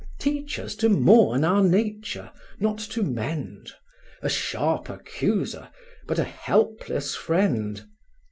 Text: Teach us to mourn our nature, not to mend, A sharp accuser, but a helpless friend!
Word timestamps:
Teach 0.19 0.57
us 0.57 0.73
to 0.77 0.89
mourn 0.89 1.43
our 1.45 1.61
nature, 1.63 2.31
not 2.59 2.79
to 2.79 3.03
mend, 3.03 3.73
A 4.23 4.29
sharp 4.29 4.89
accuser, 4.89 5.69
but 6.07 6.17
a 6.17 6.23
helpless 6.23 7.15
friend! 7.15 7.85